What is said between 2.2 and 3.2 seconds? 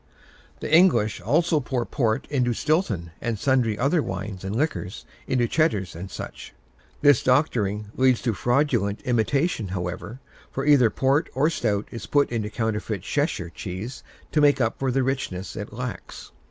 into Stilton,